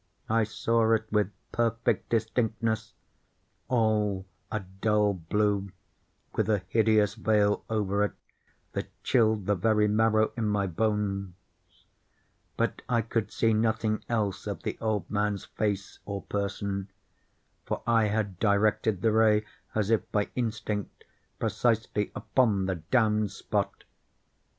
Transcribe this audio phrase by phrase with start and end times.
[0.31, 5.69] I saw it with perfect distinctness—all a dull blue,
[6.33, 8.13] with a hideous veil over it
[8.73, 11.35] that chilled the very marrow in my bones;
[12.57, 16.89] but I could see nothing else of the old man's face or person:
[17.63, 19.45] for I had directed the ray
[19.75, 21.03] as if by instinct,
[21.37, 23.83] precisely upon the damned spot.